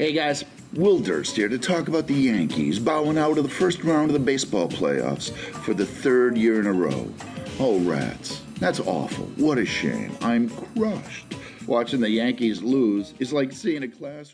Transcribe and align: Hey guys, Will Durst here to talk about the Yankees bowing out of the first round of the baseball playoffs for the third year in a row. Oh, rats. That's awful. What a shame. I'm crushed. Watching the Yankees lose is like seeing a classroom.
Hey 0.00 0.14
guys, 0.14 0.46
Will 0.72 0.98
Durst 0.98 1.36
here 1.36 1.50
to 1.50 1.58
talk 1.58 1.88
about 1.88 2.06
the 2.06 2.14
Yankees 2.14 2.78
bowing 2.78 3.18
out 3.18 3.36
of 3.36 3.44
the 3.44 3.50
first 3.50 3.84
round 3.84 4.08
of 4.08 4.14
the 4.14 4.18
baseball 4.18 4.66
playoffs 4.66 5.30
for 5.30 5.74
the 5.74 5.84
third 5.84 6.38
year 6.38 6.58
in 6.58 6.66
a 6.66 6.72
row. 6.72 7.12
Oh, 7.58 7.78
rats. 7.80 8.40
That's 8.60 8.80
awful. 8.80 9.26
What 9.36 9.58
a 9.58 9.66
shame. 9.66 10.16
I'm 10.22 10.48
crushed. 10.48 11.34
Watching 11.66 12.00
the 12.00 12.08
Yankees 12.08 12.62
lose 12.62 13.12
is 13.18 13.30
like 13.34 13.52
seeing 13.52 13.82
a 13.82 13.88
classroom. 13.88 14.24